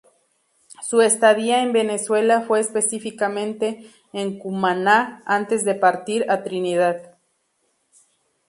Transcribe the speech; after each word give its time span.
Su 0.81 1.01
estadía 1.01 1.61
en 1.61 1.73
Venezuela 1.73 2.41
fue 2.41 2.59
específicamente 2.59 3.87
en 4.13 4.39
Cumaná 4.39 5.21
antes 5.27 5.63
de 5.63 5.75
partir 5.75 6.25
a 6.31 6.41
Trinidad. 6.41 7.19